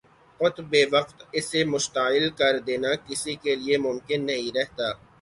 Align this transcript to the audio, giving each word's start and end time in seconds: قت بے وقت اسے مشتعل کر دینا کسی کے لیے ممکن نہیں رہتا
قت 0.39 0.55
بے 0.71 0.81
وقت 0.91 1.17
اسے 1.37 1.61
مشتعل 1.73 2.25
کر 2.39 2.53
دینا 2.67 2.91
کسی 3.07 3.33
کے 3.43 3.55
لیے 3.55 3.75
ممکن 3.87 4.19
نہیں 4.25 4.49
رہتا 4.57 4.87